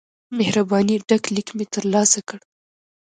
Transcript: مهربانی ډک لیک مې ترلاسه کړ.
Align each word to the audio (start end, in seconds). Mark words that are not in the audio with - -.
مهربانی 0.37 0.95
ډک 1.07 1.23
لیک 1.35 1.49
مې 1.57 1.65
ترلاسه 1.73 2.19
کړ. 2.27 2.39